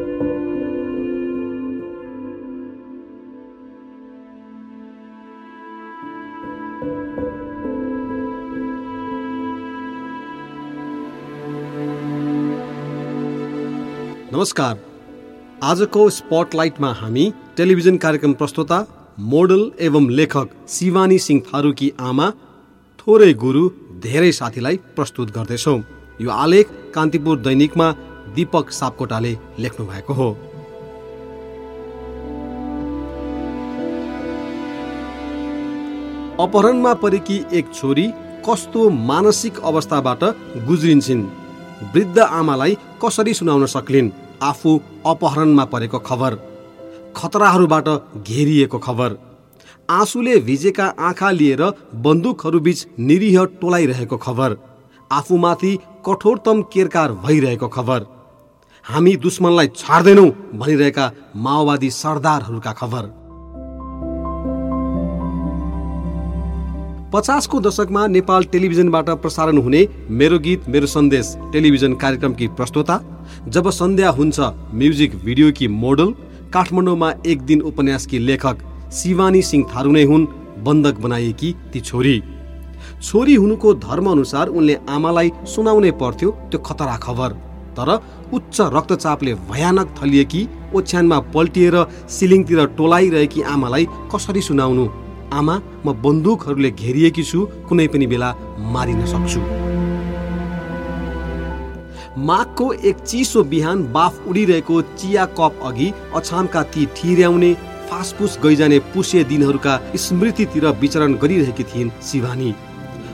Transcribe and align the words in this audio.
आजको 15.63 16.09
स्पटलाइटमा 16.09 16.93
हामी 16.93 17.33
टेलिभिजन 17.57 17.97
कार्यक्रम 17.97 18.33
प्रस्तुता 18.33 18.85
मोडल 19.19 19.71
एवं 19.79 20.09
लेखक 20.09 20.49
शिवानी 20.69 21.19
सिंह 21.19 21.41
थारूकी 21.41 21.91
आमा 21.99 22.31
थोरै 22.99 23.33
गुरु 23.33 23.69
धेरै 24.03 24.31
साथीलाई 24.31 24.77
प्रस्तुत 24.77 25.31
गर्दैछौँ। 25.31 25.81
यो 26.21 26.29
आलेख 26.29 26.67
कान्तिपुर 26.95 27.37
दैनिकमा 27.37 27.95
दीपक 28.37 28.69
सापकोटाले 28.71 29.37
लेख्नु 29.59 29.85
भएको 29.85 30.13
हो। 30.13 30.29
अपहरणमा 36.39 36.93
परेकी 36.93 37.37
एक 37.53 37.73
छोरी 37.73 38.07
कस्तो 38.47 38.89
मानसिक 38.89 39.59
अवस्थाबाट 39.61 40.23
गुज्रिन्छन्? 40.67 41.23
वृद्ध 41.93 42.19
आमालाई 42.19 42.77
कसरी 43.03 43.33
सुनाउन 43.33 43.65
सक्लिन्? 43.65 44.09
आफू 44.43 44.71
अपहरणमा 45.05 45.65
परेको 45.65 45.99
खबर 45.99 46.35
खतराहरूबाट 47.15 47.87
घेरिएको 48.17 48.79
खबर 48.79 49.17
आँसुले 49.89 50.35
भिजेका 50.39 50.85
आँखा 50.99 51.31
लिएर 51.31 51.63
बन्दुकहरूबीच 52.03 52.85
निरीह 52.99 53.43
टोलाइरहेको 53.61 54.17
खबर 54.17 54.57
आफूमाथि 55.11 55.73
कठोरतम 56.05 56.61
केरकार 56.73 57.11
भइरहेको 57.25 57.67
खबर। 57.67 58.05
हामी 58.87 59.15
दुश्मनलाई 59.17 59.67
छाड्दैनौ 59.69 60.23
भनिरहेका 60.55 61.05
माओवादी 61.35 61.89
सरदारहरूका 61.91 62.71
खबर। 62.71 63.07
पचासको 67.13 67.59
दशकमा 67.59 68.05
नेपाल 68.07 68.43
टेलिभिजनबाट 68.53 69.09
प्रसारण 69.21 69.57
हुने 69.57 69.81
मेरो 70.11 70.39
गीत 70.39 70.69
मेरो 70.69 70.87
सन्देश 70.87 71.35
टेलिभिजन 71.53 71.93
कार्यक्रमकी 71.95 72.47
प्रस्तोता। 72.57 72.99
जब 73.47 73.69
सन्ध्या 73.71 74.09
हुन्छ 74.09 74.39
म्युजिक 74.73 75.15
भिडियोकी 75.25 75.67
मोडल 75.75 76.13
काठमाडौँमा 76.53 77.11
एक 77.25 77.41
दिन 77.41 77.61
उपन्यासकी 77.71 78.19
लेखक 78.19 78.63
शिवानी 78.93 79.41
सिंह 79.41 79.65
थारू 79.73 79.91
नै 79.91 80.03
हुन् 80.03 80.25
बन्धक 80.63 80.99
बनाएकी 80.99 81.51
ती 81.73 81.79
छोरी। 81.81 82.21
छोरी 83.01 83.35
हुनुको 83.35 83.73
धर्म 83.83 84.09
अनुसार 84.11 84.47
उनले 84.49 84.77
आमालाई 84.89 85.31
सुनाउनै 85.45 85.91
पर्थ्यो 85.99 86.31
त्यो 86.51 86.59
खतरा 86.61 86.95
खबर। 86.97 87.35
तर 87.77 87.89
उच्च 88.33 88.57
रक्तचापले 88.75 89.33
भयानक 89.49 89.95
थलिएकी 89.97 90.47
ओछ्यानमा 90.75 91.19
पल्टिएर 91.33 91.75
सिलिङतिर 92.09 92.65
टोलाइरहेकी 92.77 93.41
आमालाई 93.53 93.87
कसरी 94.13 94.41
सुनाउनु? 94.41 94.87
आमा 95.33 95.55
म 95.85 95.93
बन्दुकहरूले 96.03 96.71
घेरिएकी 96.71 97.23
छु 97.23 97.39
कुनै 97.69 97.87
पनि 97.87 98.07
बेला 98.07 98.33
मारिन 98.73 99.05
सक्छु। 99.05 99.41
माघको 102.17 102.71
एक 102.89 102.97
चिसो 102.99 103.43
बिहान 103.43 103.83
बाफ 103.93 104.27
उडिरहेको 104.27 104.81
चिया 104.81 105.25
कप 105.39 105.59
अघि 105.65 105.91
अछामका 106.15 106.63
ती 106.73 106.85
ठिर्याउने 106.95 107.53
फासफुस 107.89 108.37
गइजाने 108.43 108.79
पुसे 108.93 109.23
दिनहरूका 109.23 109.79
स्मृतितिर 109.95 110.65
विचरण 110.81 111.13
गरिरहेकी 111.13 111.63
थिइन् 111.63 111.95
शिवानी। 112.03 112.53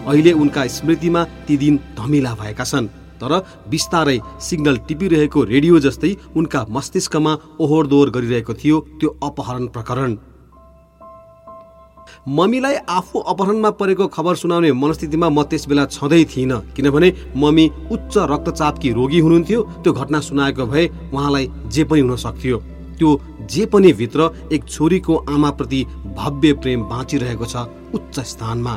अहिले 0.07 0.31
उनका 0.33 0.65
स्मृतिमा 0.67 1.23
ती 1.47 1.57
दिन 1.57 1.79
धमिला 1.97 2.33
भएका 2.35 2.63
छन्। 2.63 2.87
तर 3.23 3.39
बिस्तारै 3.69 4.17
सिग्नल 4.41 4.77
टिपिरहेको 4.87 5.43
रेडियो 5.45 5.79
जस्तै 5.79 6.13
उनका 6.35 6.65
मस्तिष्कमा 6.69 7.33
ओहोर 7.59 7.87
दोहोर 7.87 8.09
गरिरहेको 8.11 8.53
थियो 8.53 8.79
त्यो 8.99 9.09
अपहरण 9.23 9.67
प्रकरण। 9.67 10.15
मम्मीलाई 12.27 12.75
आफू 12.89 13.19
अपहरणमा 13.21 13.69
परेको 13.79 14.07
खबर 14.07 14.35
सुनाउने 14.35 14.71
मनस्थितिमा 14.73 15.29
म 15.29 15.43
त्यस 15.43 15.67
बेला 15.67 15.85
छँदै 15.85 16.23
थिइनँ 16.25 16.59
किनभने 16.75 17.09
मम्मी 17.35 17.65
उच्च 17.91 18.17
रक्तचापकी 18.31 18.91
रोगी 18.93 19.19
हुनुहुन्थ्यो 19.19 19.61
त्यो 19.83 19.93
घटना 19.93 20.19
सुनाएको 20.19 20.65
भए 20.65 20.85
उहाँलाई 21.13 21.49
जे 21.67 21.83
पनि 21.83 22.01
हुन 22.01 22.15
सक्थ्यो। 22.17 22.57
त्यो 22.99 23.09
जे 23.51 23.65
पनि 23.65 23.91
भित्र 23.93 24.29
एक 24.53 24.67
छोरीको 24.69 25.15
आमाप्रति 25.29 25.83
भव्य 26.17 26.53
प्रेम 26.63 26.83
बाँचिरहेको 26.89 27.45
छ 27.45 27.67
उच्च 27.93 28.19
स्थानमा। 28.31 28.75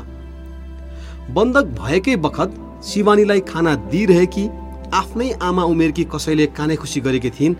बन्धक 1.35 1.67
भएकै 1.79 2.17
बखत 2.17 2.51
शिवानीलाई 2.85 3.41
खाना 3.41 3.75
दिइरहेकी 3.91 4.49
आफ्नै 4.95 5.31
आमा 5.43 5.63
उमेरकी 5.65 6.05
कसैले 6.05 6.47
काने 6.47 6.77
खुसी 6.77 7.01
गरेकी 7.01 7.31
थिइन् 7.31 7.55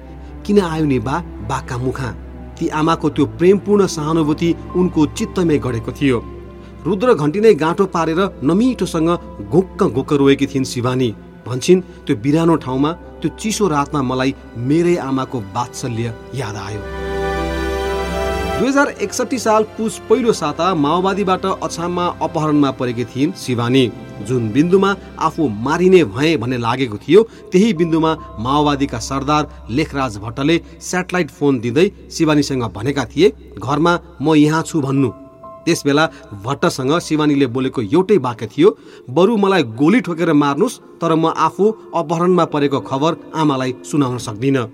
किन 0.47 0.61
आयो 0.61 0.85
नि 0.85 0.99
बा 0.99 1.19
बाका 1.49 1.79
मुखा? 1.79 2.11
ती 2.59 2.69
आमाको 2.71 3.09
त्यो 3.11 3.27
प्रेमपूर्ण 3.39 3.87
सहानुभूति 3.87 4.55
उनको 4.77 5.07
चित्तमै 5.07 5.59
गढेको 5.59 5.93
थियो। 5.93 6.19
रुद्र 6.87 7.15
घन्टी 7.15 7.41
नै 7.41 7.55
गाँठो 7.55 7.85
पारेर 7.87 8.21
नमिठोसँग 8.45 9.11
घुक्क 9.51 9.83
घुक्क 9.83 10.13
रोएकी 10.13 10.47
थिइन् 10.47 10.65
शिवानी। 10.65 11.11
भन्छन् 11.47 11.81
त्यो 12.07 12.17
बिरानो 12.17 12.57
ठाउँमा 12.57 12.93
त्यो 13.21 13.29
चिसो 13.41 13.69
रातमा 13.69 14.03
मलाई 14.03 14.35
मेरै 14.59 14.97
आमाको 14.97 15.41
वात्सल्य 15.55 16.15
याद 16.35 16.57
आयो। 16.57 16.81
दुई 18.59 18.69
हजार 18.69 18.89
एकसठी 19.03 19.39
साल 19.39 19.63
पुस 19.77 20.01
पहिलो 20.09 20.33
साता 20.33 20.75
माओवादीबाट 20.75 21.47
अछाममा 21.47 22.07
अपहरणमा 22.23 22.71
परेकी 22.71 23.05
थिइन् 23.05 23.33
शिवानी। 23.37 23.91
जुन 24.25 24.49
बिन्दुमा 24.53 24.95
आफू 25.21 25.49
मारिने 25.67 26.03
भए 26.07 26.37
भन्ने 26.37 26.59
लागेको 26.59 26.97
थियो 26.99 27.23
त्यही 27.53 27.73
बिन्दुमा 27.75 28.15
माओवादीका 28.41 28.99
सरदार 29.01 29.49
लेखराज 29.71 30.17
भट्टले 30.19 30.61
सेटेलाइट 30.83 31.31
फोन 31.31 31.61
दिँदै 31.61 31.87
शिवानीसँग 32.17 32.65
भनेका 32.73 33.05
थिए 33.05 33.33
घरमा 33.59 33.99
म 34.23 34.35
यहाँ 34.37 34.63
छु 34.63 34.81
भन्नु। 34.81 35.11
त्यसबेला 35.67 36.07
भट्टसँग 36.45 36.99
शिवानीले 37.01 37.47
बोलेको 37.55 37.83
एउटै 37.83 38.17
वाक्य 38.23 38.47
थियो 38.47 38.69
बरु 39.11 39.37
मलाई 39.37 39.63
गोली 39.75 40.01
ठोकेर 40.01 40.33
मार्नुहोस् 40.33 40.81
तर 41.01 41.15
म 41.15 41.33
आफू 41.37 41.65
अपहरणमा 41.95 42.45
परेको 42.55 42.81
खबर 42.81 43.17
आमालाई 43.35 43.75
सुनाउन 43.91 44.19
सक्दिनँ। 44.19 44.67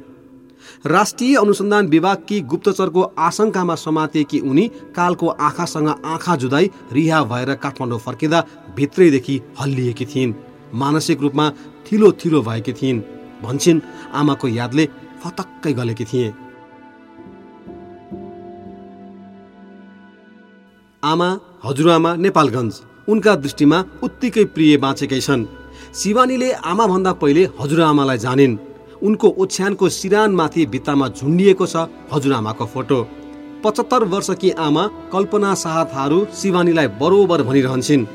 राष्ट्रिय 0.87 1.37
अनुसन्धान 1.37 1.87
विभागकी 1.87 2.41
गुप्तचरको 2.41 3.03
आशंकामा 3.19 3.75
समातेकी 3.75 4.39
उनी 4.41 4.67
कालको 4.97 5.27
आँखासँग 5.29 5.89
आँखा 5.89 6.35
जुदाई 6.37 6.71
रिहा 6.93 7.23
भएर 7.25 7.55
काठमाडौँ 7.55 7.99
फर्किँदा 7.99 8.45
भित्रैदेखि 8.77 9.41
हल्लिएकी 9.61 10.07
थिइन्। 10.07 10.33
मानसिक 10.75 11.21
रूपमा 11.21 11.51
थिलो 11.87 12.11
थिलो 12.13 12.43
भएकी 12.43 12.73
थिइन्। 12.73 13.01
भन्छन् 13.43 13.81
आमाको 14.13 14.49
यादले 14.49 14.89
फतक्कै 15.23 15.73
गलेकी 15.73 16.05
थिए। 16.05 16.33
आमा 21.03 21.29
हजुरआमा 21.65 22.15
नेपालगञ्ज 22.17 22.81
उनका 23.09 23.37
दृष्टिमा 23.37 23.85
उत्तिकै 24.03 24.45
प्रिय 24.45 24.77
बाँचेकै 24.77 25.21
छन्। 25.21 25.47
शिवानीले 25.95 26.53
आमाभन्दा 26.53 27.13
पहिले 27.13 27.49
हजुरआमालाई 27.61 28.19
जानिन्। 28.19 28.59
उनको 29.03 29.29
ओछ्यानको 29.39 29.89
सिरानमाथि 29.89 30.67
भित्तामा 30.67 31.09
झुन्डिएको 31.09 31.67
छ 31.67 31.89
हजुरआमाको 32.13 32.67
फोटो। 32.67 32.99
पचहत्तर 33.65 34.05
वर्षकी 34.05 34.51
आमा 34.61 34.87
कल्पना 35.13 35.55
शाह 35.55 35.83
थारू 35.85 36.19
शिवानीलाई 36.35 36.89
बरोबर 37.01 37.43
भनिरहन्छन्। 37.43 38.07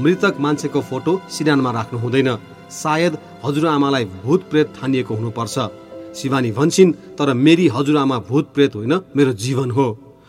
मृतक 0.00 0.34
मान्छेको 0.40 0.80
फोटो 0.80 1.20
सिरानमा 1.30 1.70
राख्नु 1.70 1.98
हुँदैन। 1.98 2.30
सायद 2.72 3.18
हजुरआमालाई 3.44 4.04
भूत 4.04 4.40
प्रेत 4.50 4.72
ठानिएको 4.80 5.14
हुनुपर्छ। 5.14 5.58
शिवानी 6.16 6.50
भन्छन् 6.52 6.92
तर 7.18 7.32
मेरी 7.36 7.66
हजुरआमा 7.68 8.18
भूत 8.28 8.52
प्रेत 8.54 8.74
होइन 8.74 8.94
मेरो 9.16 9.32
जीवन 9.42 9.70
हो। 9.70 9.86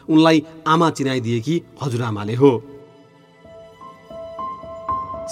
उनलाई 0.10 0.44
आमा 0.68 0.90
चिनाइदिएकी 0.90 1.62
हजुरआमाले 1.82 2.36
हो। 2.36 2.52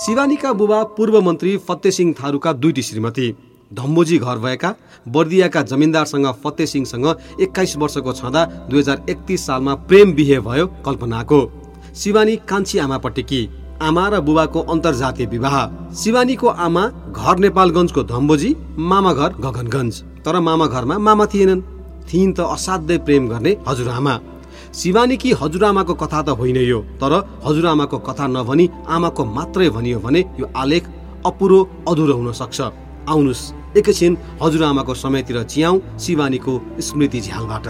शिवानीका 0.06 0.53
बुबा 0.53 0.84
पूर्व 0.97 1.22
मन्त्री 1.22 1.57
फतेसिंह 1.57 2.13
थारूका 2.13 2.53
दुईटी 2.53 2.81
श्रीमती। 2.81 3.28
धम्बोजी 3.72 4.18
घर 4.18 4.38
भएका 4.38 4.74
बर्दियाका 5.07 5.62
जमिनदारसँग 5.62 6.25
फतेह 6.44 6.66
सिंहसँग 6.66 7.06
एक्काइस 7.42 7.75
वर्षको 7.77 8.13
छँदा 8.13 8.45
दुई 8.69 8.80
हजार 8.80 9.06
एकतिस 9.10 9.45
सालमा 9.45 9.75
प्रेम 9.88 10.13
बिहे 10.13 10.39
भयो 10.39 10.66
कल्पनाको। 10.86 11.39
शिवानी 11.95 12.36
कान्छी 12.50 12.80
आमापट्टिकी 12.80 13.42
आमा 13.81 14.07
र 14.10 14.19
बुबाको 14.21 14.60
अन्तर्जातीय 14.74 15.25
विवाह। 15.25 15.56
शिवानीको 15.95 16.48
आमा 16.48 16.88
घर 17.13 17.38
नेपालगञ्जको 17.39 18.04
धम्बोजी 18.04 18.56
मामा 18.80 19.13
घर 19.13 19.33
गगनगञ्ज। 19.45 20.01
तर 20.25 20.39
मामा 20.39 20.68
घरमा 20.68 20.98
मामा 20.98 21.25
थिएनन्। 21.25 21.62
थिइन् 22.10 22.33
त 22.33 22.39
असाध्यै 22.50 22.98
प्रेम 23.06 23.30
गर्ने 23.30 23.57
हजुरआमा। 23.68 24.19
शिवानीकी 24.74 25.31
हजुरआमाको 25.42 25.94
कथा 25.94 26.21
त 26.21 26.30
होइन 26.42 26.57
यो 26.57 26.80
तर 26.98 27.13
हजुरआमाको 27.45 27.98
कथा 28.07 28.27
नभनी 28.27 28.69
आमाको 28.89 29.25
मात्रै 29.38 29.69
भनियो 29.69 30.00
भने 30.00 30.21
यो 30.39 30.51
आलेख 30.57 30.83
अपुरो 31.25 31.60
अधुरो 31.88 32.13
हुन 32.18 32.31
सक्छ। 32.33 32.62
आउनुहोस् 33.07 33.78
एकैछिन 33.78 34.18
हजुरआमाको 34.42 34.94
समयतिर 34.96 35.44
चियाउ 35.44 35.80
शिवानीको 36.00 36.54
स्मृति 36.81 37.19
झ्यालबाट। 37.22 37.68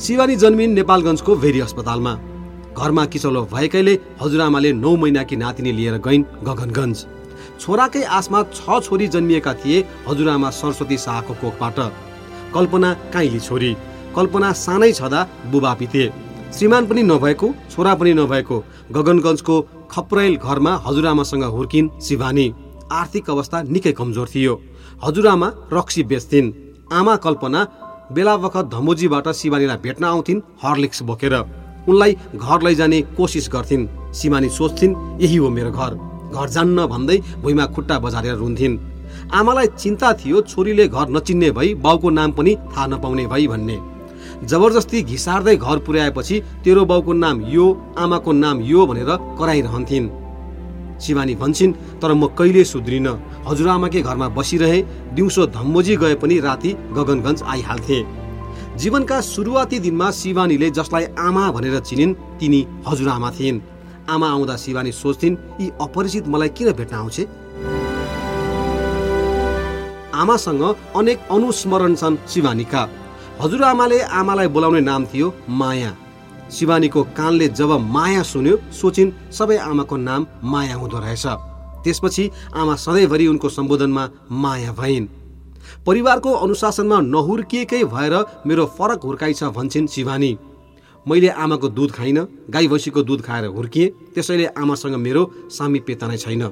शिवानी 0.00 0.36
जन्मिन 0.36 0.72
नेपालगञ्जको 0.72 1.36
भेरी 1.36 1.60
अस्पतालमा। 1.60 2.14
घरमा 2.78 3.04
किचौलो 3.06 3.42
भएकैले 3.52 3.94
हजुरआमाले 4.20 4.72
नौ 4.72 4.94
महिनाकी 4.96 5.36
नातिनी 5.36 5.72
लिएर 5.72 5.96
गइन् 5.98 6.24
गगनगञ्ज। 6.46 7.06
छोराकै 7.60 8.02
आसमा 8.18 8.42
छ 8.54 8.78
छोरी 8.84 9.06
जन्मिएका 9.08 9.54
थिए 9.54 9.84
हजुरआमा 10.08 10.50
सरस्वती 10.50 10.96
शाहको 10.96 11.34
कोखबाट। 11.34 11.78
कल्पना 12.54 12.92
काइली 13.14 13.40
छोरी। 13.40 13.72
कल्पना 14.16 14.52
सानै 14.54 14.92
छँदा 14.92 15.26
बुबा 15.50 15.72
पिते। 15.74 16.04
श्रीमान 16.54 16.86
पनि 16.86 17.02
नभएको 17.02 17.48
छोरा 17.70 17.94
पनि 17.94 18.12
नभएको 18.14 18.56
गगनगञ्जको 18.92 19.56
खप्रैल 19.90 20.36
घरमा 20.36 20.72
हजुरआमासँग 20.86 21.44
हुर्किन् 21.46 21.88
शिवानी 22.00 22.46
आर्थिक 22.92 23.30
अवस्था 23.30 23.62
निकै 23.64 23.92
कमजोर 23.92 24.28
थियो। 24.34 24.54
हजुरआमा 25.04 25.48
रक्सी 25.72 26.02
बेच्थिन्। 26.04 26.52
आमा 26.92 27.16
कल्पना 27.16 27.66
बेला 28.12 28.36
बखत 28.36 28.70
धमोजीबाट 28.72 29.28
शिवानीलाई 29.32 29.76
भेट्न 29.76 30.04
आउँथिन् 30.04 30.40
हर्लिक्स 30.62 31.02
बोकेर। 31.02 31.34
उनलाई 31.88 32.16
घर 32.36 32.62
लैजाने 32.62 33.00
कोसिस 33.16 33.48
गर्थिन्। 33.52 33.88
शिवानी 34.14 34.48
सोच्थिन् 34.48 34.96
यही 35.22 35.36
हो 35.36 35.48
मेरो 35.50 35.70
घर। 35.70 35.94
घर 36.32 36.48
जान्न 36.48 36.86
भन्दै 36.86 37.18
भुइँमा 37.42 37.66
खुट्टा 37.66 37.98
बजारेर 37.98 38.34
रुन्थिन्। 38.34 38.78
आमालाई 39.32 39.66
चिन्ता 39.78 40.12
थियो 40.14 40.40
छोरीले 40.42 40.88
घर 40.88 41.08
नचिन्ने 41.08 41.50
भई 41.50 41.74
बाउको 41.74 42.10
नाम 42.10 42.32
पनि 42.32 42.56
थाहा 42.56 42.86
नपाउने 42.86 43.26
भई 43.26 43.46
भन्ने। 43.48 43.76
जबरजस्ती 44.44 45.02
घिसार्दै 45.02 45.56
घर 45.56 45.78
पुर्याएपछि 45.78 46.40
तेरो 46.64 46.84
बाउको 46.84 47.12
नाम 47.12 47.42
यो 47.50 47.66
आमाको 47.98 48.32
नाम 48.32 48.60
यो 48.62 48.86
भनेर 48.86 49.10
कराइरहन्थिन्। 49.38 50.10
शिवानी 51.00 51.34
भन्छन् 51.34 51.72
तर 52.02 52.12
म 52.14 52.26
कहिले 52.38 52.64
सुध्रिन। 52.64 53.08
हजुरआमाकै 53.48 54.02
घरमा 54.02 54.28
बसिरहे 54.28 54.82
दिउँसो 55.14 55.46
धम्मोजी 55.46 55.96
गए 55.96 56.14
पनि 56.14 56.38
राति 56.40 56.70
गगनगञ्ज 56.94 57.42
आइहाल्थे। 57.42 57.98
जीवनका 58.78 59.20
सुरुवाती 59.20 59.78
दिनमा 59.78 60.10
शिवानीले 60.10 60.70
जसलाई 60.70 61.04
आमा 61.18 61.50
भनेर 61.50 61.78
चिनिन् 61.80 62.14
तिनी 62.38 62.66
हजुरआमा 62.86 63.30
थिइन्। 63.30 63.60
आमा 64.10 64.28
आउँदा 64.28 64.56
शिवानी 64.56 64.92
सोच्थिन् 64.92 65.36
यी 65.60 65.70
अपरिचित 65.80 66.28
मलाई 66.28 66.48
किन 66.48 66.72
भेट्न 66.72 66.96
आउँछे? 66.96 67.26
आमासँग 70.14 70.62
अनेक 70.96 71.18
अनुस्मरण 71.30 71.94
छन् 71.94 72.16
शिवानीका। 72.28 72.82
हजुरआमाले 73.40 73.98
आमालाई 74.18 74.48
बोलाउने 74.48 74.80
नाम 74.80 75.04
थियो 75.06 75.26
माया। 75.48 75.90
शिवानीको 76.50 77.02
कानले 77.16 77.46
जब 77.48 77.70
माया 77.88 78.22
सुन्यो 78.22 78.56
सोचिन् 78.72 79.12
सबै 79.32 79.56
आमाको 79.56 79.96
नाम 79.98 80.26
माया 80.44 80.74
हुँदो 80.74 80.98
रहेछ। 80.98 81.26
त्यसपछि 81.84 82.24
आमा 82.54 82.74
सधैँभरि 82.76 83.26
उनको 83.26 83.48
सम्बोधनमा 83.48 84.08
माया 84.32 84.72
भइन्। 84.72 85.06
परिवारको 85.86 86.30
अनुशासनमा 86.34 87.00
नहुर्किएकै 87.00 87.82
भएर 87.84 88.14
मेरो 88.46 88.64
फरक 88.78 89.04
हुर्काइ 89.04 89.34
छ 89.34 89.54
भन्छन् 89.54 89.86
शिवानी। 89.86 90.32
मैले 91.06 91.28
आमाको 91.28 91.68
दुध 91.68 91.90
खाइन 91.90 92.18
गाई 92.50 92.68
भैँसीको 92.68 93.02
दुध 93.02 93.22
खाएर 93.22 93.46
हुर्किएँ 93.46 93.90
त्यसैले 94.14 94.46
आमासँग 94.58 94.94
मेरो 94.96 95.22
सामिप्यता 95.50 96.06
नै 96.06 96.16
छैन। 96.16 96.42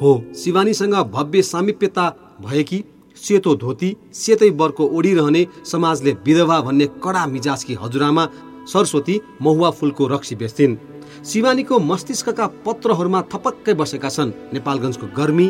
हो 0.00 0.10
शिवानीसँग 0.34 0.94
भव्य 1.12 1.42
सामिप्यता 1.42 2.06
भएकी 2.40 2.84
सेतो 3.20 3.54
धोती 3.62 3.90
सेतै 4.14 4.50
बर्को 4.60 4.84
ओढिरहने 4.96 5.46
समाजले 5.72 6.12
विधवा 6.26 6.60
भन्ने 6.66 6.86
कडा 7.04 7.26
मिजाजकी 7.26 7.74
हजुरआमा 7.82 8.24
सरस्वती 8.72 9.20
महुवा 9.42 9.70
फुलको 9.78 10.06
रक्सी 10.08 10.34
बेच्थिन्। 10.36 10.76
शिवानीको 11.26 11.78
मस्तिष्कका 11.82 12.46
पत्रहरूमा 12.66 13.20
थपक्कै 13.32 13.74
बसेका 13.80 14.08
छन् 14.08 14.36
नेपालगञ्जको 14.54 15.06
गर्मी 15.16 15.48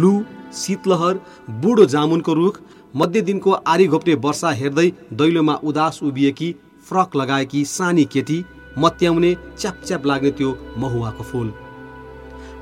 लु 0.00 0.12
शीतलहर 0.60 1.20
बुढो 1.62 1.84
जामुनको 1.94 2.32
रुख 2.34 2.60
मध्य 2.94 3.20
दिनको 3.22 3.50
आरी 3.72 3.86
घोप्टे 3.86 4.14
वर्षा 4.24 4.50
हेर्दै 4.60 4.88
दैलोमा 5.18 5.54
उदास 5.64 6.00
उभिएकी 6.02 6.54
फ्रक 6.88 7.16
लगाएकी 7.16 7.64
सानी 7.72 8.04
केटी 8.12 8.38
मत्याउने 8.78 9.34
च्याप 9.58 9.82
च्याप 9.86 10.06
लाग्ने 10.06 10.30
त्यो 10.38 10.56
महुवाको 10.78 11.24
फुल। 11.24 11.48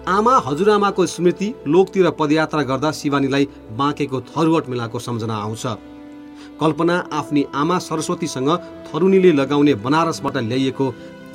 आमा 0.08 0.37
हजुरआमाको 0.38 1.05
स्मृति 1.06 1.46
लोकतिर 1.66 2.08
पदयात्रा 2.19 2.62
गर्दा 2.62 2.90
शिवानीलाई 2.93 3.49
बाँकेको 3.78 4.20
थरुवट 4.20 4.69
मेलाको 4.69 4.99
सम्झना 4.99 5.34
आउँछ। 5.37 5.64
कल्पना 6.60 6.96
आफ्नी 7.12 7.44
आमा 7.55 7.78
सरस्वतीसँग 7.78 8.49
थरुनीले 8.88 9.32
लगाउने 9.32 9.75
बनारसबाट 9.84 10.37
ल्याइएको 10.38 10.87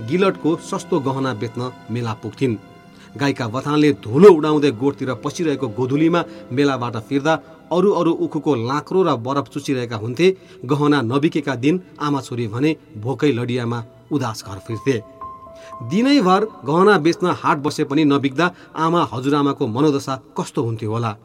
गिलटको 0.10 0.56
सस्तो 0.72 1.00
गहना 1.00 1.34
बेच्न 1.36 1.72
मेला 1.92 2.14
पुग्थिन्। 2.24 2.58
गाईका 3.18 3.48
बथानले 3.48 3.92
धुलो 4.02 4.34
उडाउँदै 4.34 4.72
गोठतिर 4.82 5.14
पसिरहेको 5.22 5.68
गोधुलीमा 5.78 6.24
मेलाबाट 6.52 6.98
फिर्दा 7.10 7.34
अरू 7.72 7.92
अरू 7.94 8.12
उखुको 8.26 8.56
लाक्रो 8.66 9.04
र 9.04 9.16
बरफ 9.22 9.54
चुचिरहेका 9.54 9.96
हुन्थे। 9.96 10.36
गहना 10.66 11.02
नबिकेका 11.04 11.56
दिन 11.56 11.82
आमा 12.02 12.22
छोरी 12.22 12.48
भने 12.48 12.76
भोकै 12.98 13.32
लडियामा 13.32 13.84
उदास 14.12 14.44
घर 14.48 14.58
फिर्थे। 14.68 15.02
दिनैभर 15.82 16.48
गहना 16.66 16.98
बेच्न 16.98 17.28
हाट 17.28 17.58
बसे 17.58 17.84
पनि 17.84 18.06
नबिग्दा 18.06 18.52
आमा 18.76 19.08
हजुरआमाको 19.14 19.68
मनोदशा 19.68 20.22
कस्तो 20.38 20.64
हुन्थ्यो 20.64 20.92
होला? 20.92 21.16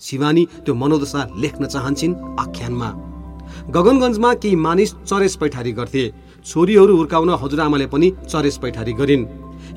शिवानी 0.00 0.44
त्यो 0.64 0.74
मनोदशा 0.74 1.28
लेख्न 1.38 1.66
चाहन्छन् 1.66 2.14
आख्यानमा। 2.40 2.90
गगनगञ्जमा 3.70 4.34
केही 4.34 4.56
मानिस 4.56 4.94
चरेस 4.94 5.36
पैठारी 5.36 5.72
गर्थे। 5.72 6.12
छोरीहरू 6.46 6.96
हुर्काउन 6.96 7.30
हजुरआमाले 7.30 7.86
पनि 7.86 8.12
चरेस 8.28 8.56
पैठारी 8.58 8.92
गरिन्। 8.92 9.26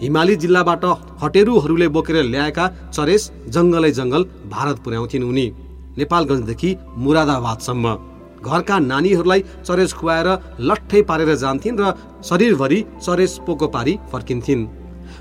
हिमाली 0.01 0.35
जिल्लाबाट 0.35 0.85
हटेरुहरूले 1.23 1.87
बोकेर 1.87 2.23
ल्याएका 2.23 2.65
चरेस 2.91 3.31
जङ्गलै 3.49 3.91
जङ्गल 3.91 4.23
भारत 4.49 4.77
पुर्याउँथिन् 4.83 5.23
उनी। 5.23 5.51
नेपालगञ्जदेखि 5.97 6.77
मुरादाबादसम्म। 6.97 8.10
घरका 8.43 8.79
नानीहरूलाई 8.81 9.43
चरेस 9.65 9.93
खुवाएर 9.93 10.27
लट्ठै 10.59 11.01
पारेर 11.09 11.35
जान्थिन् 11.35 11.79
र 11.79 11.93
शरीरभरि 12.29 12.79
चरेस 13.01 13.39
पोको 13.45 13.67
पारी 13.67 13.97
फर्किन्थिन्। 14.11 14.67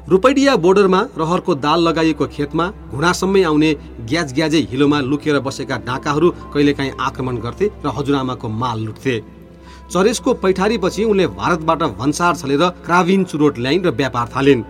रुपैडिया 0.09 0.55
बोर्डरमा 0.57 1.01
रहरको 1.19 1.55
दाल 1.57 1.81
लगाइएको 1.89 2.27
खेतमा 2.27 2.67
घुँडासम्मै 2.91 3.43
आउने 3.43 3.71
ग्याज 4.11 4.33
ग्याजै 4.35 4.61
हिलोमा 4.71 5.01
लुकेर 5.01 5.39
बसेका 5.41 5.77
डाकाहरू 5.87 6.31
कहिलेकाहीँ 6.55 6.93
आक्रमण 7.01 7.37
गर्थे 7.45 7.67
र 7.85 7.93
हजुरआमाको 7.97 8.49
माल 8.49 8.79
लुट्थे। 8.81 9.15
चरेसको 9.93 10.35
पैठारीपछि 10.43 11.05
उनले 11.05 11.27
भारतबाट 11.35 11.83
भन्सार 12.01 12.37
छलेर 12.37 12.69
क्राभिन 12.87 13.25
चुरोट 13.25 13.59
ल्याइन् 13.59 13.85
र 13.85 13.91
व्यापार 13.93 14.29
थालिन्। 14.37 14.65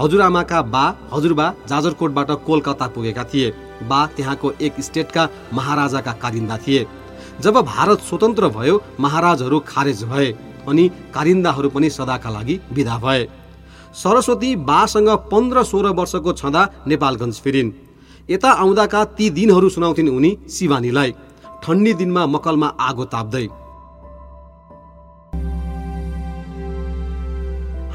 हजुरआमाका 0.00 0.60
बा 0.74 0.84
हजुरबा 1.12 1.46
जाजरकोटबाट 1.68 2.30
कोलकाता 2.46 2.86
पुगेका 2.94 3.24
थिए। 3.24 3.50
बा 3.88 4.00
त्यहाँको 4.16 4.52
एक 4.60 4.80
स्टेटका 4.80 5.28
महाराजाका 5.52 6.12
कारिन्दा 6.22 6.56
थिए। 6.58 6.86
जब 7.40 7.56
भारत 7.62 8.00
स्वतन्त्र 8.00 8.48
भयो 8.48 8.82
महाराजहरू 9.00 9.58
खारेज 9.68 10.02
भए 10.04 10.28
अनि 10.68 10.88
कारिन्दाहरू 11.14 11.68
पनि 11.70 11.90
सदाका 11.90 12.30
लागि 12.30 12.60
विदा 12.72 12.96
भए। 12.98 13.26
सरस्वती 13.94 14.54
बासँग 14.64 15.08
पन्ध्र 15.32 15.62
सोह्र 15.64 15.88
वर्षको 15.98 16.32
छँदा 16.32 16.62
नेपालगञ्ज 16.86 17.40
फिरिन्। 17.40 17.72
यता 18.28 18.50
आउँदाका 18.52 19.04
ती 19.16 19.28
दिनहरू 19.30 19.68
सुनाउँथिन् 19.68 20.08
उनी 20.08 20.36
शिवानीलाई। 20.50 21.12
ठन्डी 21.62 21.92
दिनमा 21.94 22.26
मकलमा 22.26 22.66
आगो 22.80 23.04
ताप्दै। 23.04 23.46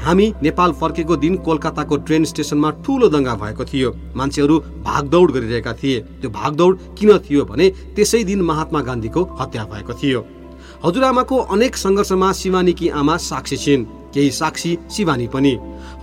हामी 0.02 0.26
नेपाल 0.42 0.72
फर्केको 0.72 1.16
दिन 1.16 1.36
कोलकाताको 1.46 1.96
ट्रेन 1.96 2.24
स्टेसनमा 2.24 2.70
ठुलो 2.82 3.08
दङ्गा 3.08 3.34
भएको 3.34 3.64
थियो। 3.64 3.90
मान्छेहरू 4.16 4.58
भागदौड 4.82 5.30
गरिरहेका 5.30 5.72
थिए। 5.72 6.00
त्यो 6.20 6.30
भागदौड 6.30 6.78
किन 6.98 7.18
थियो 7.18 7.44
भने 7.44 7.68
त्यसै 7.94 8.22
दिन 8.24 8.42
महात्मा 8.42 8.80
गान्धीको 8.82 9.22
हत्या 9.40 9.64
भएको 9.64 9.92
थियो। 9.94 10.20
हजुरआमाको 10.84 11.36
अनेक 11.54 11.76
सङ्घर्षमा 11.76 12.32
शिवानीकी 12.32 12.88
आमा 12.90 13.16
साक्षी 13.16 13.56
छिन्। 13.56 13.84
केही 14.14 14.30
साक्षी 14.30 14.78
शिवानी 14.90 15.26
पनि। 15.26 15.54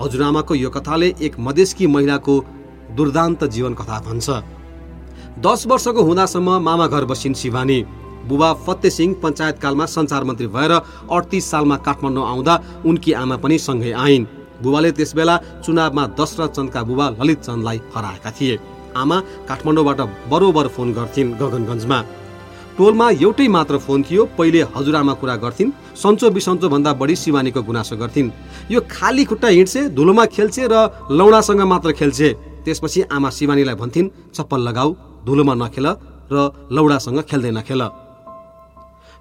हजुरआमाको 0.02 0.56
यो 0.56 0.70
कथाले 0.70 1.14
एक 1.22 1.40
मधेसकी 1.40 1.88
महिलाको 1.88 2.36
दुर्दान्त 2.96 3.44
जीवन 3.44 3.74
कथा 3.74 4.00
भन्छ। 4.08 4.28
दस 5.44 5.68
वर्षको 5.68 6.02
हुँदासम्म 6.04 6.50
मामा 6.64 6.88
घर 6.88 7.06
बसिन् 7.06 7.34
शिवानी। 7.34 7.80
बुबा 8.28 8.50
फत्ते 8.66 8.90
सिंह 8.90 9.16
पञ्चायतकालमा 9.24 9.86
सञ्चार 9.86 10.24
मन्त्री 10.24 10.48
भएर 10.48 10.72
अडतिस 10.72 11.50
सालमा 11.52 11.78
काठमाडौँ 11.88 12.26
आउँदा 12.28 12.54
उनकी 12.86 13.12
आमा 13.14 13.36
पनि 13.38 13.58
सँगै 13.60 13.92
आइन्। 13.96 14.26
बुबाले 14.64 14.92
त्यसबेला 14.92 15.36
चुनावमा 15.66 16.04
दशरथ 16.20 16.52
चन्दका 16.56 16.84
बुबा 16.84 17.06
ललित 17.20 17.40
चन्दलाई 17.42 17.78
हराएका 17.96 18.32
थिए। 18.32 18.60
आमा 18.98 19.18
काठमाडौँबाट 19.48 20.02
बरोबर 20.30 20.68
फोन 20.68 20.94
गर्थिन् 20.94 21.34
गगनगञ्जमा। 21.40 22.00
टोलमा 22.78 23.08
एउटै 23.24 23.48
मात्र 23.48 23.78
फोन 23.78 24.04
थियो 24.04 24.26
पहिले 24.38 24.62
हजुरआमा 24.76 25.14
कुरा 25.20 25.36
गर्थिन् 25.36 25.72
सन्चो 25.96 26.30
बिसन्चो 26.32 26.70
भन्दा 26.70 26.92
बढी 26.96 27.16
शिवानीको 27.16 27.62
गुनासो 27.64 27.96
गर्थिन्। 27.98 28.32
यो 28.72 28.80
खाली 28.92 29.24
खुट्टा 29.26 29.48
हिँड्छे 29.48 29.82
धुलोमा 29.96 30.26
खेल्छे 30.36 30.68
र 30.72 30.76
लौडासँग 31.12 31.62
मात्र 31.62 31.92
खेल्छे। 31.92 32.30
त्यसपछि 32.66 33.02
आमा 33.12 33.30
शिवानीलाई 33.30 33.76
भन्थिन् 33.76 34.12
चप्पल 34.36 34.60
लगाऊ 34.68 34.90
धुलोमा 35.26 35.54
नखेल 35.54 35.88
र 36.32 36.36
लौडासँग 36.72 37.20
खेल्दै 37.30 37.52
नखेल। 37.52 37.82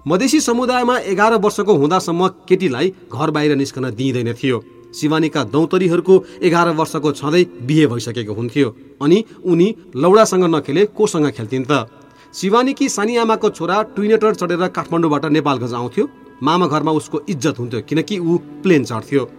मधेसी 0.09 0.39
समुदायमा 0.41 0.97
एघार 1.05 1.33
वर्षको 1.37 1.73
हुँदासम्म 1.77 2.27
केटीलाई 2.49 2.87
घर 3.13 3.31
बाहिर 3.31 3.55
निस्कन 3.55 3.89
दिइँदैन 3.91 4.31
थियो। 4.33 4.61
शिवानीका 4.95 5.43
दौतरीहरूको 5.45 6.15
एघार 6.41 6.69
वर्षको 6.75 7.11
छँदै 7.11 7.43
बिहे 7.67 7.85
भइसकेको 7.87 8.33
हुन्थ्यो 8.33 8.69
अनि 9.01 9.23
उनी 9.45 9.67
लौडासँग 9.95 10.43
नखेले 10.55 10.85
कोसँग 10.97 11.29
खेल्थिन् 11.31 11.65
त। 11.69 11.85
शिवानीकी 12.33 12.89
सानी 12.89 13.17
आमाको 13.17 13.49
छोरा 13.51 13.81
ट्विनेटर 13.93 14.33
चढेर 14.33 14.67
काठमाडौँबाट 14.69 15.25
नेपालगञ्ज 15.27 15.73
आउँथ्यो। 15.73 16.07
मामा 16.41 16.67
घरमा 16.67 16.91
उसको 16.91 17.21
इज्जत 17.29 17.59
हुन्थ्यो 17.59 17.81
किनकि 17.89 18.19
ऊ 18.19 18.37
प्लेन 18.63 18.83
चढ्थ्यो। 18.85 19.29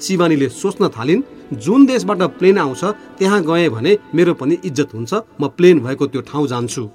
शिवानीले 0.00 0.48
सोच्न 0.52 0.88
थालिन् 0.94 1.26
जुन 1.58 1.86
देशबाट 1.86 2.22
प्लेन 2.38 2.58
आउँछ 2.58 2.84
त्यहाँ 3.18 3.42
गएँ 3.42 3.68
भने 3.68 3.98
मेरो 4.14 4.34
पनि 4.38 4.58
इज्जत 4.64 4.94
हुन्छ 4.94 5.12
म 5.40 5.48
प्लेन 5.58 5.80
भएको 5.80 6.06
त्यो 6.06 6.22
ठाउँ 6.22 6.46
जान्छु। 6.46 6.88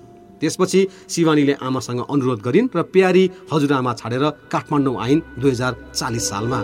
त्यसपछि 0.45 0.87
शिवानीले 1.09 1.53
आमासँग 1.59 2.05
अनुरोध 2.05 2.39
गरिन् 2.45 2.71
र 2.75 2.81
प्यारी 2.93 3.23
हजुरआमा 3.51 3.93
छाडेर 3.93 4.23
काठमाडौँ 4.53 4.95
आइन् 5.03 5.25
दुई 5.41 5.51
हजार 5.51 5.73
चालिस 5.93 6.29
सालमा। 6.29 6.59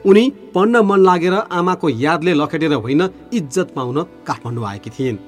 उनी 0.00 0.24
पढ्न 0.54 0.80
मन 0.80 1.00
लागेर 1.04 1.34
आमाको 1.52 1.88
यादले 2.00 2.32
लखेटेर 2.34 2.72
होइन 2.74 3.02
इज्जत 3.32 3.72
पाउन 3.76 3.98
काठमाडौँ 4.26 4.64
आएकी 4.68 4.90
थिइन्। 4.90 5.18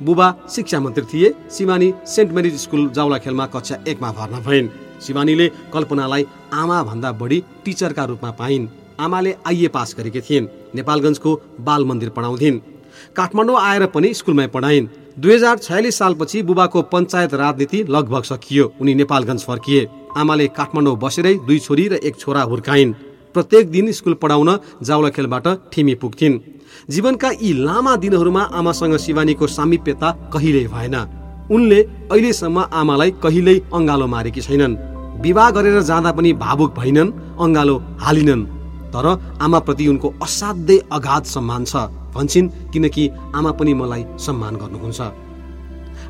बुबा 0.00 0.26
शिक्षा 0.50 0.78
मन्त्री 0.80 1.04
थिए 1.04 1.28
शिवानी 1.50 1.88
सेन्ट 2.06 2.30
मेरिज 2.32 2.54
स्कुल 2.60 2.88
जाउला 2.90 3.18
खेलमा 3.18 3.46
कक्षा 3.46 3.76
एकमा 3.88 4.10
भर्ना 4.12 4.38
भइन्। 4.46 4.68
शिवानीले 5.02 5.46
कल्पनालाई 5.74 6.26
आमा 6.52 6.82
भन्दा 6.82 7.12
बढी 7.20 7.38
टिचरका 7.64 8.04
रूपमा 8.04 8.30
पाइन्। 8.38 8.68
आमाले 9.00 9.34
आइए 9.46 9.68
पास 9.68 9.94
गरेकी 9.98 10.20
थिइन्। 10.20 10.50
नेपालगञ्जको 10.74 11.30
बाल 11.60 11.84
मन्दिर 11.84 12.10
पढाउँथिन्। 12.16 12.60
काठमाडौँ 13.16 13.60
आएर 13.60 13.86
पनि 13.86 14.14
स्कुलमै 14.14 14.46
पढाइन्। 14.46 14.88
दुई 15.18 15.34
हजार 15.34 15.58
छयालिस 15.58 15.98
सालपछि 15.98 16.42
बुबाको 16.42 16.82
पञ्चायत 16.82 17.34
राजनीति 17.34 17.84
लगभग 17.88 18.22
सकियो। 18.22 18.72
उनी 18.80 18.94
नेपालगञ्ज 18.94 19.42
फर्किए। 19.44 19.88
आमाले 20.16 20.46
काठमाडौँ 20.48 20.96
बसेरै 20.96 21.34
दुई 21.46 21.58
छोरी 21.58 21.88
र 21.88 21.94
एक 22.00 22.16
छोरा 22.16 22.42
हुर्काइन्। 22.42 22.92
प्रत्येक 23.34 23.70
दिन 23.70 23.92
स्कुल 23.92 24.14
पढाउन 24.14 24.50
जाउला 24.82 25.10
खेलबाट 25.10 25.46
ठिमी 25.72 25.94
पुग्थिन्। 25.94 26.40
जीवनका 26.90 27.30
यी 27.42 27.52
लामा 27.64 27.96
दिनहरूमा 27.96 28.42
आमासँग 28.52 28.96
शिवानीको 28.96 29.46
सामिप्यता 29.46 30.10
कहिल्यै 30.32 30.66
भएन। 30.66 30.96
उनले 31.50 31.80
अहिलेसम्म 32.12 32.58
आमालाई 32.72 33.10
कहिल्यै 33.22 33.60
अङ्गालो 33.72 34.06
मारेकी 34.06 34.40
छैनन्। 34.40 34.78
विवाह 35.22 35.50
गरेर 35.50 35.80
जाँदा 35.82 36.12
पनि 36.12 36.32
भावुक 36.34 36.70
भइनन् 36.74 37.14
अङ्गालो 37.40 37.76
हालिनन्। 38.00 38.48
तर 38.92 39.06
आमाप्रति 39.40 39.88
उनको 39.88 40.08
असाध्यै 40.22 40.78
अगाध 40.92 41.24
सम्मान 41.24 41.64
छ। 41.64 41.76
भन्छन् 42.14 42.48
किनकि 42.72 43.08
आमा 43.34 43.50
पनि 43.52 43.74
मलाई 43.74 44.04
सम्मान 44.18 44.56
गर्नुहुन्छ। 44.56 45.00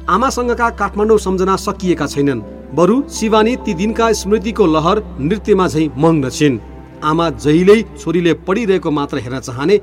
आमासँगका 0.09 0.69
काठमाडौँ 0.71 1.19
सम्झना 1.19 1.57
सकिएका 1.57 2.07
छैनन्। 2.07 2.41
बरु 2.75 3.03
शिवानी 3.09 3.57
ती 3.57 3.75
दिनका 3.75 4.13
स्मृतिको 4.13 4.67
लहर 4.67 5.03
नृत्यमा 5.21 5.67
झै 5.69 5.89
मग्न 5.97 6.31
छिन्। 6.31 6.61
आमा 7.05 7.29
जहिल्यै 7.37 7.83
छोरीले 7.99 8.33
पढिरहेको 8.47 8.91
मात्र 8.91 9.19
हेर्न 9.19 9.41
चाहने 9.41 9.77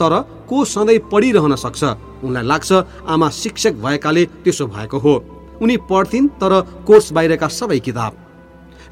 तर 0.00 0.12
को 0.48 0.64
सधैँ 0.64 0.98
पढिरहन 1.12 1.54
सक्छ? 1.56 1.82
उनलाई 2.24 2.42
लाग्छ 2.42 2.72
आमा 3.06 3.28
शिक्षक 3.30 3.74
भएकाले 3.74 4.24
त्यसो 4.44 4.66
भएको 4.66 4.98
हो। 4.98 5.14
उनी 5.62 5.76
पढ्थिन् 5.90 6.28
तर 6.40 6.52
कोर्स 6.86 7.12
बाहिरका 7.12 7.48
सबै 7.48 7.78
किताब। 7.78 8.12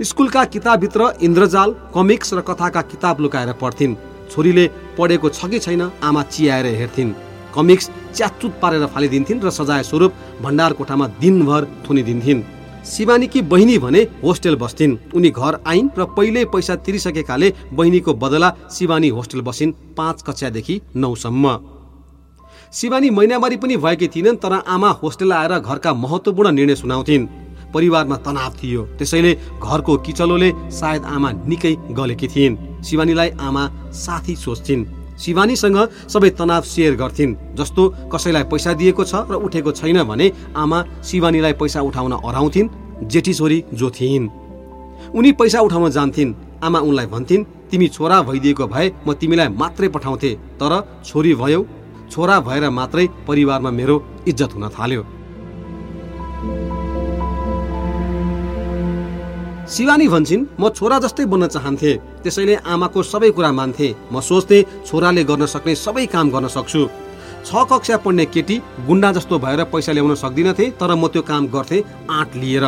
स्कुलका 0.03 0.45
किताबभित्र 0.45 1.13
इन्द्रजाल 1.23 1.71
कमिक्स 1.95 2.35
र 2.35 2.41
कथाका 2.41 2.83
किताब 2.83 3.21
लुकाएर 3.21 3.53
पढ्थिन्। 3.53 3.97
छोरीले 4.31 4.67
पढेको 4.99 5.29
छ 5.29 5.51
कि 5.51 5.59
छैन 5.59 5.83
आमा 6.03 6.23
चियाएर 6.25 6.67
हेर्थिन्। 6.77 7.13
कमिक्स 7.55 7.91
च्याचुत 8.15 8.53
पारेर 8.63 8.87
फालिदिन्थिन् 8.87 9.43
र 9.43 9.51
सजाय 9.51 9.83
स्वरूप 9.83 10.13
भण्डार 10.43 10.73
कोठामा 10.73 11.07
दिनभर 11.21 11.65
थुनिदिन्थिन्। 11.85 12.43
शिवानीकी 12.87 13.41
बहिनी 13.43 13.79
भने 13.79 14.03
होस्टेल 14.23 14.57
बस्थिन्। 14.57 14.97
उनी 15.15 15.31
घर 15.31 15.59
आइन् 15.67 15.89
र 15.99 16.05
पहिल्यै 16.17 16.45
पैसा 16.53 16.77
तिरिसकेकाले 16.77 17.53
बहिनीको 17.73 18.15
बदला 18.15 18.55
शिवानी 18.71 19.09
होस्टेल 19.09 19.41
बसिन् 19.41 19.73
पाँच 19.97 20.23
कक्षादेखि 20.23 20.81
नौसम्म। 20.97 21.59
शिवानी 22.73 23.11
महिनावारी 23.11 23.57
पनि 23.57 23.77
भएकी 23.77 24.09
थिइनन् 24.09 24.37
तर 24.37 24.53
आमा 24.67 24.91
होस्टेल 25.03 25.33
आएर 25.33 25.59
घरका 25.59 25.95
महत्वपूर्ण 25.95 26.51
निर्णय 26.51 26.75
सुनाउँथिन्। 26.77 27.29
परिवारमा 27.75 28.17
तनाव 28.27 28.53
थियो। 28.59 28.83
त्यसैले 28.99 29.33
घरको 29.63 29.97
किचलोले 30.07 30.51
सायद 30.71 31.05
आमा 31.07 31.31
निकै 31.47 31.75
गलेकी 31.91 32.29
थिइन्। 32.29 32.59
शिवानीलाई 32.83 33.31
आमा 33.41 33.63
साथी 33.95 34.35
सोच्थिन्। 34.37 34.85
शिवानीसँग 35.21 35.79
सबै 36.09 36.31
तनाव 36.31 36.63
सेयर 36.65 36.95
गर्थिन् 36.97 37.37
जस्तो 37.57 37.83
कसैलाई 38.13 38.45
पैसा 38.51 38.73
दिएको 38.73 39.05
छ 39.05 39.15
र 39.31 39.35
उठेको 39.37 39.71
छैन 39.73 40.03
भने 40.05 40.27
आमा 40.57 40.79
शिवानीलाई 41.05 41.53
पैसा 41.61 41.81
उठाउन 41.81 42.13
हराउँथिन् 42.25 42.73
जेठी 43.05 43.33
छोरी 43.35 43.59
जो 43.75 43.91
थिइन् 43.91 44.29
उनी 45.13 45.33
पैसा 45.33 45.61
उठाउन 45.61 45.91
जान्थिन् 45.91 46.35
आमा 46.65 46.79
उनलाई 46.81 47.07
भन्थिन् 47.07 47.45
तिमी 47.71 47.89
छोरा 47.89 48.23
भइदिएको 48.23 48.67
भए 48.67 48.87
म 49.07 49.13
तिमीलाई 49.13 49.49
मात्रै 49.61 49.89
पठाउँथे 49.89 50.31
तर 50.57 50.73
छोरी 51.05 51.35
भयौ। 51.35 51.61
छोरा 52.11 52.41
भएर 52.41 52.69
मात्रै 52.71 53.07
परिवारमा 53.29 53.71
मेरो 53.71 53.97
इज्जत 54.29 54.55
हुन 54.55 54.69
थाल्यो। 54.69 55.03
शिवानी 59.71 60.07
भन्छन् 60.09 60.47
म 60.59 60.69
छोरा 60.75 60.99
जस्तै 60.99 61.25
बन्न 61.31 61.47
चाहन्थे। 61.47 61.91
त्यसैले 62.23 62.55
आमाको 62.67 63.01
सबै 63.03 63.31
कुरा 63.31 63.51
मान्थे। 63.55 63.89
म 64.11 64.19
सोच्थे 64.19 64.59
छोराले 64.83 65.23
गर्न 65.23 65.47
सक्ने 65.47 65.75
सबै 65.79 66.07
काम 66.11 66.27
गर्न 66.35 66.47
सक्छु। 66.51 66.83
छ 67.47 67.51
कक्षा 67.71 67.97
पढ्ने 68.03 68.25
केटी 68.35 68.57
गुन्डा 68.83 69.11
जस्तो 69.15 69.39
भएर 69.39 69.61
पैसा 69.71 69.93
ल्याउन 69.95 70.15
सक्दिनथे 70.19 70.65
तर 70.75 70.91
म 70.91 71.07
त्यो 71.07 71.23
काम 71.23 71.47
गर्थे 71.55 71.79
आँट 72.11 72.31
लिएर। 72.43 72.65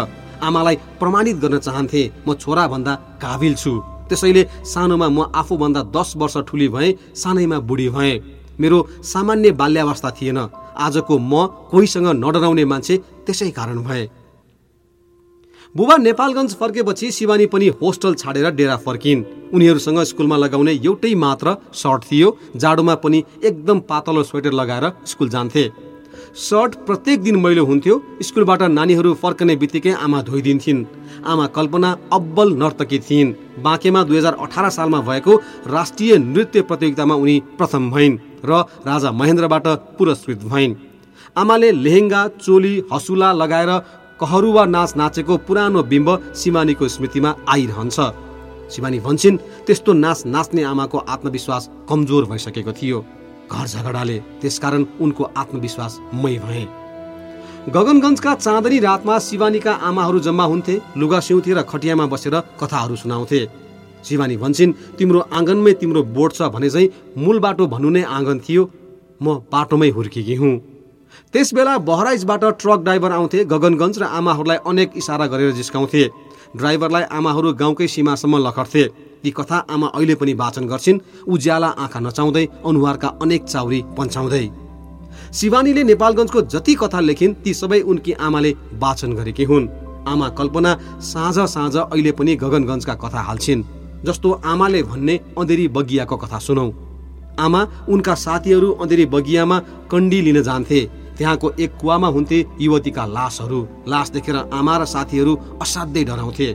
आमालाई 0.47 0.77
प्रमाणित 1.03 1.37
गर्न 1.43 1.59
चाहन्थे। 1.59 2.03
म 2.23 2.39
छोरा 2.39 2.65
भन्दा 2.71 2.95
काबिल 3.19 3.55
छु। 3.59 3.73
त्यसैले 4.09 4.43
सानोमा 4.63 5.09
म 5.09 5.27
आफूभन्दा 5.35 5.83
दस 5.91 6.15
वर्ष 6.17 6.37
ठुली 6.47 6.69
भएँ 6.71 6.97
सानैमा 7.19 7.59
बुढी 7.67 7.89
भएँ। 7.91 8.23
मेरो 8.63 8.79
सामान्य 9.03 9.51
बाल्यावस्था 9.59 10.11
थिएन। 10.15 10.39
आजको 10.79 11.19
म 11.19 11.33
कोहीसँग 11.67 12.09
नडराउने 12.15 12.65
मान्छे 12.65 12.95
त्यसै 13.27 13.51
कारण 13.51 13.83
भए। 13.83 14.22
बुबा 15.75 15.97
नेपालगञ्ज 15.97 16.55
फर्केपछि 16.55 17.11
शिवानी 17.13 17.45
पनि 17.47 17.69
होस्टल 17.81 18.15
छाडेर 18.15 18.51
डेरा 18.51 18.77
फर्किन्। 18.77 19.23
उनीहरूसँग 19.55 20.01
स्कुलमा 20.05 20.37
लगाउने 20.37 20.73
एउटै 20.75 21.15
मात्र 21.15 21.55
सर्ट 21.75 22.03
थियो 22.05 22.37
जाडोमा 22.57 22.95
पनि 22.95 23.23
एकदम 23.43 23.81
पातलो 23.89 24.23
स्वेटर 24.23 24.53
लगाएर 24.53 24.85
स्कुल 25.07 25.29
जान्थे। 25.29 25.65
सर्ट 26.39 26.75
प्रत्येक 26.87 27.23
दिन 27.23 27.37
मैलो 27.37 27.65
हुन्थ्यो 27.65 27.97
स्कुलबाट 28.23 28.63
नानीहरू 28.71 29.15
फर्कने 29.15 29.57
बित्तिकै 29.57 29.93
आमा 29.99 30.21
धोइदिन्थिन्। 30.23 30.85
आमा 31.25 31.47
कल्पना 31.57 31.97
अब्बल 32.13 32.53
नर्तकी 32.55 32.99
थिइन्। 33.01 33.35
बाँकेमा 33.65 34.03
दुई 34.05 34.19
हजार 34.19 34.37
अठार 34.43 34.71
सालमा 34.71 35.01
भएको 35.01 35.37
राष्ट्रिय 35.73 36.17
नृत्य 36.21 36.63
प्रतियोगितामा 36.69 37.15
उनी 37.15 37.41
प्रथम 37.59 37.91
भइन् 37.91 38.19
र 38.45 38.61
राजा 38.87 39.13
महेन्द्रबाट 39.13 39.67
पुरस्कृत 39.97 40.45
भइन्। 40.45 40.77
आमाले 41.37 41.71
लेहेङ्गा 41.73 42.27
चोली 42.37 42.75
हसुला 42.93 43.33
लगाएर 43.33 43.71
कहरुवा 44.23 44.65
नाच 44.67 44.91
नाचेको 44.97 45.37
पुरानो 45.47 45.83
बिम्ब 45.83 46.09
शिवानीको 46.33 46.89
स्मृतिमा 46.89 47.31
आइरहन्छ। 47.49 47.99
शिवानी 48.71 48.99
भन्छन् 49.01 49.37
त्यस्तो 49.67 49.93
नाच 49.93 50.27
नाच्ने 50.27 50.63
आमाको 50.63 50.99
आत्मविश्वास 50.99 51.69
कमजोर 51.89 52.25
भइसकेको 52.31 52.73
थियो। 52.73 52.99
घर 53.51 53.67
झगडाले 53.67 54.19
त्यसकारण 54.41 54.85
उनको 55.01 55.25
आत्मविश्वास 55.37 55.99
मै 56.15 56.37
भए। 56.39 56.65
गगनगञ्जका 57.69 58.35
चाँदनी 58.35 58.79
रातमा 58.81 59.19
शिवानीका 59.19 59.73
आमाहरू 59.83 60.19
जम्मा 60.21 60.45
हुन्थे 60.45 60.81
लुगा 60.97 61.21
सिउँथे 61.21 61.53
र 61.55 61.63
खटियामा 61.63 62.07
बसेर 62.07 62.35
कथाहरू 62.61 62.97
सुनाउँथे। 62.97 63.41
शिवानी 64.05 64.37
भन्छन् 64.37 64.73
तिम्रो 64.99 65.21
आँगनमै 65.33 65.73
तिम्रो 65.73 66.03
बोट 66.15 66.33
छ 66.33 66.43
भने 66.55 66.71
चाहिँ 66.71 66.93
मूल 67.19 67.39
बाटो 67.39 67.67
भन्नु 67.67 67.91
नै 67.91 68.03
आँगन 68.03 68.39
थियो। 68.39 68.71
म 69.23 69.27
बाटोमै 69.53 69.91
हुर्केकी 69.91 70.35
हुँ 70.35 70.55
त्यस 71.35 71.55
बेला 71.55 71.77
बहराइजबाट 71.81 72.45
ट्रक 72.61 72.81
ड्राइभर 72.81 73.13
आउँथे 73.13 73.45
गगनगञ्ज 73.45 73.99
र 73.99 74.05
आमाहरूलाई 74.11 74.57
अनेक 74.67 74.97
इसारा 74.97 75.27
गरेर 75.27 75.53
जिस्काउँथे। 75.53 76.03
ड्राइभरलाई 76.57 77.03
आमाहरू 77.11 77.53
गाउँकै 77.53 77.87
सीमासम्म 77.89 78.39
लखड्थे 78.39 78.85
ती 79.23 79.31
कथा 79.31 79.59
आमा 79.71 79.87
अहिले 79.89 80.15
पनि 80.15 80.33
वाचन 80.35 80.65
गर्छिन्। 80.67 81.01
उज्याला 81.27 81.69
आँखा 81.79 82.01
नचाउँदै 82.01 82.45
अनुहारका 82.67 83.09
अनेक 83.23 83.45
चाउरी 83.45 83.81
पन्छाउँदै। 83.99 84.49
शिवानीले 85.33 85.83
नेपालगञ्जको 85.85 86.41
जति 86.53 86.75
कथा 86.75 87.01
लेखिन् 87.01 87.35
ती 87.35 87.55
सबै 87.55 87.81
उनकी 87.83 88.13
आमाले 88.21 88.51
वाचन 88.75 89.13
गरेकी 89.13 89.45
हुन्। 89.45 89.69
आमा 90.09 90.29
कल्पना 90.29 90.73
साँझ 91.03 91.39
साँझ 91.49 91.77
अहिले 91.77 92.13
पनि 92.13 92.35
गगनगञ्जका 92.37 92.95
कथा 92.95 93.21
हाल्छिन्। 93.21 93.65
जस्तो 94.05 94.31
आमाले 94.45 94.83
भन्ने 94.83 95.21
अँधेरी 95.39 95.69
बगियाको 95.69 96.17
कथा 96.17 96.39
सुनौ। 96.39 96.71
आमा 97.41 97.61
उनका 97.89 98.15
साथीहरू 98.17 98.71
अँधेरी 98.73 99.07
बगियामा 99.07 99.59
कण्डी 99.91 100.21
लिन 100.21 100.43
जान्थे। 100.43 100.81
त्यहाँको 101.19 101.51
एक 101.61 101.71
कुवामा 101.81 102.09
हुन्थे 102.09 102.39
युवतीका 102.61 103.05
लासहरू। 103.07 103.61
लास 103.89 104.11
देखेर 104.11 104.37
आमा 104.53 104.75
र 104.77 104.85
साथीहरू 104.85 105.33
असाध्यै 105.63 106.05
डराउँथे। 106.05 106.49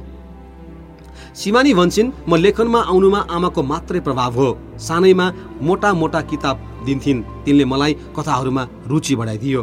सिमानी 1.36 1.74
भन्छन् 1.74 2.12
म 2.28 2.36
लेखनमा 2.36 2.80
आउनुमा 2.82 3.20
आमाको 3.30 3.62
मात्रै 3.64 4.00
प्रभाव 4.00 4.32
हो। 4.34 4.48
सानैमा 4.80 5.26
मोटा 5.62 5.94
मोटा 5.94 6.22
किताब 6.22 6.58
दिन्थिन्। 6.86 7.46
तिनले 7.46 7.66
मलाई 7.66 7.94
कथाहरूमा 8.18 8.64
रुचि 8.88 9.16
बढाइदियो। 9.16 9.62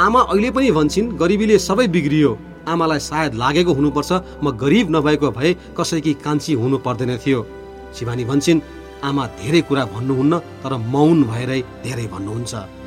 आमा 0.00 0.20
अहिले 0.32 0.50
पनि 0.50 0.70
भन्छन् 0.70 1.12
गरिबीले 1.20 1.58
सबै 1.58 1.86
बिग्रियो। 1.94 2.30
आमालाई 2.68 2.98
सायद 2.98 3.34
लागेको 3.34 3.72
हुनुपर्छ। 3.72 4.10
म 4.42 4.50
गरिब 4.58 4.86
नभएको 4.90 5.30
भए 5.30 5.50
कसैकी 5.78 6.12
कान्छी 6.24 6.52
हुनु 6.60 6.76
पर्दैन 6.78 7.16
थियो। 7.22 7.40
शिवानी 7.94 8.24
भन्छन् 8.24 8.60
आमा 9.04 9.24
धेरै 9.38 9.60
कुरा 9.68 9.84
भन्नुहुन्न 9.94 10.38
तर 10.62 10.72
मौन 10.92 11.22
भएरै 11.30 11.60
धेरै 11.84 12.06
भन्नुहुन्छ। 12.14 12.79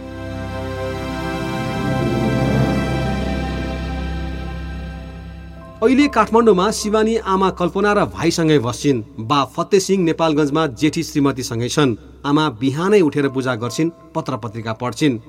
अहिले 5.84 6.08
काठमाडौँमा 6.08 6.70
शिवानी 6.72 7.16
आमा 7.28 7.50
कल्पना 7.60 7.92
र 7.94 8.04
भाइसँगै 8.08 8.58
बस्छिन्। 8.63 9.04
बा 9.28 9.40
फते 9.46 9.80
सिंह 9.80 10.04
नेपालगञ्जमा 10.04 10.63
जेठी 10.80 11.04
श्रीमतीसँगै 11.04 11.68
छन्। 11.68 11.96
आमा 12.24 12.44
बिहानै 12.56 13.02
उठेर 13.02 13.28
पूजा 13.36 13.56
गर्छिन् 13.60 13.92
पत्र 14.16 14.38
पत्रिका 14.40 14.74
पढ्छिन्। 14.80 15.20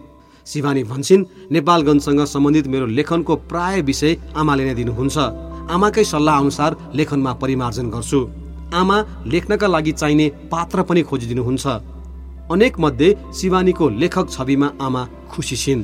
शिवानी 0.46 0.82
भन्छन् 0.84 1.26
नेपालगञ्जसँग 1.50 2.20
सम्बन्धित 2.25 2.66
मेरो 2.70 2.87
लेखनको 2.87 3.34
प्राय 3.50 3.80
विषय 3.82 4.16
आमाले 4.37 4.64
नै 4.64 4.75
दिनुहुन्छ। 4.78 5.16
आमाकै 5.75 6.04
सल्लाह 6.04 6.38
अनुसार 6.38 6.76
लेखनमा 6.94 7.32
परिमार्जन 7.42 7.90
गर्छु। 7.90 8.20
आमा 8.78 8.96
लेख्नका 9.26 9.66
लागि 9.66 9.92
चाहिने 9.92 10.26
पात्र 10.54 10.82
पनि 10.87 11.02
खोजिदिनुहुन्छ। 11.02 11.66
अनेक 12.54 12.78
मध्ये 12.78 13.08
शिवानीको 13.34 13.88
लेखक 14.00 14.30
छविमा 14.30 14.68
आमा 14.78 15.02
खुसी 15.34 15.56
छिन्। 15.56 15.82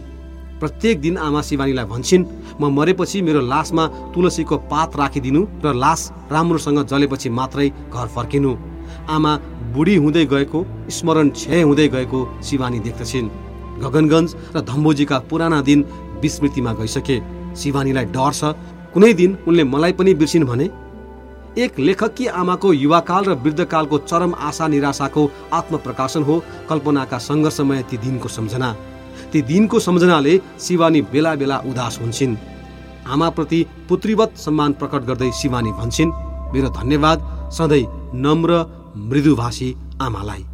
प्रत्येक 0.61 1.00
दिन 1.00 1.17
आमा 1.19 1.40
शिवानीलाई 1.43 1.87
भन्छन् 1.93 2.25
म 2.61 2.69
मरेपछि 2.76 3.23
मेरो 3.23 3.40
लासमा 3.43 3.87
तुलसीको 4.14 4.57
पात 4.73 4.97
राखिदिनु 4.97 5.40
र 5.64 5.73
लास 5.75 6.00
राम्रोसँग 6.33 6.79
जलेपछि 6.87 7.29
मात्रै 7.38 7.69
घर 7.90 8.07
फर्किनु। 8.17 8.52
आमा 9.09 9.33
बुढी 9.75 9.95
हुँदै 9.97 10.25
गएको 10.26 10.59
स्मरण 10.90 11.29
क्षय 11.31 11.62
हुँदै 11.62 11.88
गएको 11.88 12.21
शिवानी 12.43 12.79
देख्दछिन्। 12.87 13.29
गगनगञ्ज 13.83 14.31
र 14.55 14.61
धम्बोजीका 14.61 15.19
पुराना 15.31 15.61
दिन 15.62 15.85
विस्मृतिमा 16.23 16.73
गइसके। 16.81 17.17
शिवानीलाई 17.57 18.05
डर 18.14 18.33
छ 18.33 18.52
कुनै 18.93 19.12
दिन 19.14 19.37
उनले 19.49 19.64
मलाई 19.64 19.93
पनि 19.99 20.14
बिर्सिन् 20.14 20.45
भने। 20.45 20.67
एक 21.59 21.79
लेखकी 21.79 22.26
आमाको 22.40 22.73
युवाकाल 22.75 23.25
र 23.25 23.33
वृद्धकालको 23.43 23.99
चरम 24.00 24.35
आशा 24.38 24.67
निराशाको 24.69 25.23
आत्मप्रकाशन 25.52 26.23
हो 26.23 26.35
कल्पनाका 26.69 27.19
सङ्घर्षमय 27.19 27.83
ती 27.90 27.97
दिनको 27.97 28.29
सम्झना। 28.29 28.69
ती 29.33 29.43
दिनको 29.43 29.79
सम्झनाले 29.79 30.35
शिवानी 30.61 31.00
बेला 31.12 31.35
बेला 31.35 31.59
उदास 31.67 31.99
हुन्छन्। 32.03 32.37
आमाप्रति 33.09 33.61
पुत्रीवत 33.89 34.37
सम्मान 34.37 34.73
प्रकट 34.73 35.03
गर्दै 35.03 35.31
शिवानी 35.33 35.73
भन्छन् 35.73 36.17
मेरो 36.53 36.69
धन्यवाद 36.71 37.19
सधैँ 37.53 37.85
नम्र 38.15 38.53
मृदुभाषी 38.97 39.75
आमालाई। 40.03 40.45